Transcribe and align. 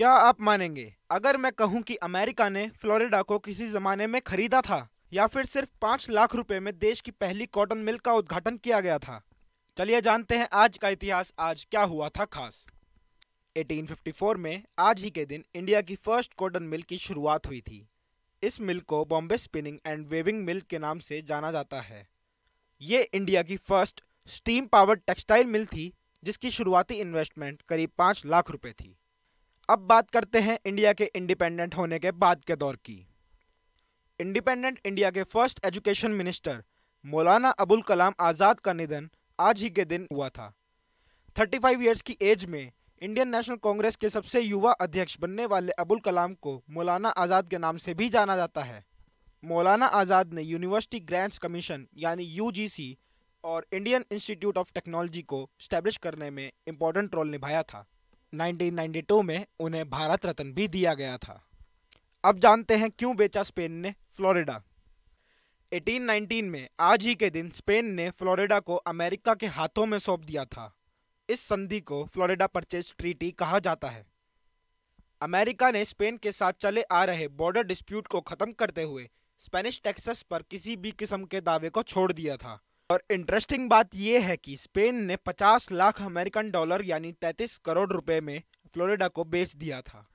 क्या 0.00 0.10
आप 0.10 0.40
मानेंगे, 0.40 0.94
अगर 1.10 1.36
मैं 1.36 1.52
कहूँ 1.52 1.82
कि 1.82 1.94
अमेरिका 1.96 2.48
ने 2.48 2.66
फ्लोरिडा 2.68 3.22
को 3.22 3.38
किसी 3.38 3.70
जमाने 3.70 4.06
में 4.06 4.20
खरीदा 4.20 4.60
था, 4.60 4.88
या 5.12 5.26
फिर 5.26 5.44
सिर्फ़ 5.44 5.70
पाँच 5.82 6.10
लाख 6.10 6.34
रुपए 6.34 6.60
में 6.60 6.78
देश 6.78 7.00
की 7.00 7.10
पहली 7.10 7.46
कॉटन 7.46 7.78
मिल 7.78 7.98
का 7.98 8.12
उद्घाटन 8.12 8.56
किया 8.56 8.80
गया 8.80 8.98
था? 8.98 9.22
चलिए 9.76 10.00
जानते 10.00 10.36
हैं 10.36 10.48
आज 10.52 10.78
का 10.78 10.88
इतिहास, 10.88 11.32
आज 11.38 11.66
क्या 11.70 11.82
हुआ 11.82 12.08
था 12.08 12.24
खास। 12.24 12.66
1854 13.56 14.36
में 14.36 14.62
आज 14.78 15.02
ही 15.04 15.10
के 15.10 15.24
दिन 15.24 15.44
इंडिया 15.54 15.80
की 15.80 15.96
फ़र्स्ट 15.96 16.34
कॉटन 16.34 16.62
मिल 16.62 16.82
की 16.82 16.98
शुरुआत 16.98 17.46
हुई 17.46 17.60
थी। 17.60 17.88
इस 18.42 18.60
मिल 18.60 18.80
को 18.80 19.04
Bombay 19.04 19.38
spinning 19.38 19.78
and 19.86 20.06
weaving 20.06 20.44
mill 20.44 20.60
के 20.60 20.78
नाम 20.78 20.98
से 20.98 21.22
जाना 21.22 21.52
जाता 21.52 21.80
है। 21.80 22.08
ये 22.80 23.02
इंडिया 23.14 23.42
की 23.42 23.56
first 23.56 24.02
steam 24.28 24.66
powered 24.66 25.00
textile 25.00 25.46
mill 25.46 25.66
थी, 25.66 25.92
जिसकी 26.24 26.50
शुरुआती 26.50 26.94
इन्वेस्टमेंट 26.94 27.62
करीब 27.62 27.90
पाँच 27.98 28.22
लाख 28.26 28.50
रुपए 28.50 28.72
थी। 28.72 28.96
अब 29.70 29.78
बात 29.78 30.08
करते 30.10 30.40
हैं 30.40 30.58
इंडिया 30.66 30.92
के 30.92 31.04
इंडिपेंडेंट 31.16 31.74
होने 31.76 31.98
के 31.98 32.10
बाद 32.12 32.42
के 32.44 32.54
दौर 32.56 32.76
की। 32.76 32.94
इंडिपेंडेंट 34.20 34.78
इंडिया 34.86 35.10
के 35.10 35.22
first 35.24 35.60
education 35.66 36.10
minister 36.10 36.62
Maulana 37.04 37.50
Abul 37.58 37.82
Kalam 37.82 38.14
आज़ाद 38.20 38.60
का 38.60 38.72
निधन 38.72 39.08
आज 39.38 39.62
ही 39.62 39.70
के 39.70 39.84
दिन 39.84 40.06
हुआ 40.12 40.28
था। 40.28 40.52
35 41.36 41.82
ईयर्स 41.82 42.02
की 42.02 42.16
एज 42.22 42.44
में 42.46 42.72
इंडियन 43.02 43.28
नेशनल 43.28 43.56
कांग्रेस 43.64 43.96
के 43.96 44.08
सबसे 44.08 44.40
युवा 44.40 44.72
अध्यक्ष 44.80 45.16
बनने 45.20 45.46
वाले 45.46 45.72
अबुल 45.78 46.00
कलाम 46.00 46.34
को 46.38 46.56
मौलाना 46.70 47.08
आज़ाद 47.18 47.48
के 47.50 47.58
नाम 47.58 47.78
से 47.78 47.94
भी 47.94 48.08
जाना 48.08 48.36
जाता 48.36 48.62
है। 48.62 48.84
मौलाना 49.42 49.86
आज़ाद 50.00 50.34
ने 50.34 50.42
यूनिवर्सिटी 50.42 51.00
ग्रांट्स 51.04 51.38
कमीशन 51.38 51.86
यानी 51.98 52.24
यूजीसी 52.32 52.90
और 53.44 53.66
इंडियन 53.72 54.04
इंस्टीट्यूट 54.12 54.58
ऑफ़ 54.58 54.72
टेक्नोलॉजी 54.74 55.22
को 55.24 55.48
स्टैब्लिश 55.60 55.96
करने 55.98 56.30
में 56.32 56.50
इम्पोर्टेंट 56.68 57.14
रोल 57.14 57.30
निभाया 57.30 57.62
था। 57.62 57.86
1992 58.34 59.22
में 59.22 59.46
उन्हें 59.58 59.90
भारत 59.90 60.26
रत्न 60.26 60.52
भी 60.52 60.68
दिया 60.68 60.94
गया 60.94 61.18
था। 61.18 61.48
अब 62.24 62.38
जानते 62.38 62.76
हैं 62.76 62.90
क्यों 62.90 63.16
बेचा 63.16 63.42
स्पेन 63.42 63.72
ने 63.72 63.94
फ्लोरिडा। 64.12 64.62
1819 65.72 66.42
में 66.42 66.68
आज 66.80 67.06
ही 67.06 67.14
के 67.14 67.30
दिन 67.30 67.48
स्पेन 67.48 67.86
ने 67.86 68.10
फ्लोरिडा 68.10 68.60
को 68.60 68.76
अमेरिका 68.76 69.34
के 69.34 69.46
हाथों 69.46 69.86
में 69.86 69.98
सौंप 69.98 70.20
दिया 70.20 70.44
था। 70.44 70.76
इस 71.30 71.40
संधि 71.40 71.80
को 71.80 72.04
फ्लोरिडा 72.04 72.46
परचेज 72.46 72.94
ट्रीटी 72.98 73.30
कहा 73.30 73.58
जाता 73.58 73.90
है। 73.90 74.06
अमेरिका 75.20 75.70
ने 75.70 75.84
स्पेन 75.84 76.16
के 76.16 76.32
साथ 76.32 76.52
चले 76.52 76.82
आ 76.82 77.04
रहे 77.04 77.28
बॉर्डर 77.28 77.62
डिस्प्यूट 77.62 78.06
को 78.06 78.20
खत्म 78.20 78.52
करते 78.52 78.82
हुए 78.82 79.10
स्पेनिश 79.38 79.80
टैक्सेस 79.84 80.22
पर 80.22 80.42
किसी 80.42 80.76
भी 80.76 80.90
किस्म 80.90 81.24
के 81.24 81.40
दावे 81.40 81.70
को 81.70 81.82
छोड़ 81.82 82.12
दिया 82.12 82.36
था। 82.36 82.60
और 82.90 83.02
इंटरेस्टिंग 83.10 83.68
बात 83.68 83.90
यह 83.94 84.26
है 84.26 84.36
कि 84.36 84.56
स्पेन 84.56 84.94
ने 84.94 85.16
50 85.16 85.72
लाख 85.72 86.02
अमेरिकन 86.02 86.50
डॉलर 86.50 86.84
यानी 86.84 87.12
33 87.12 87.56
करोड़ 87.64 87.92
रुपए 87.92 88.20
में 88.20 88.42
फ्लोरिडा 88.74 89.08
को 89.08 89.24
बेच 89.24 89.56
दिया 89.56 89.80
था। 89.80 90.08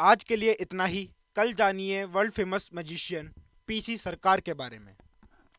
आज 0.00 0.24
के 0.24 0.36
लिए 0.36 0.52
इतना 0.52 0.84
ही। 0.84 1.10
कल 1.36 1.52
जानिए 1.52 2.04
वर्ल्ड 2.04 2.32
फ़ेमस 2.32 2.70
मैजिशियन 2.74 3.32
पीसी 3.66 3.96
सरकार 3.96 4.40
के 4.40 4.54
बारे 4.54 4.78
में। 4.78 4.96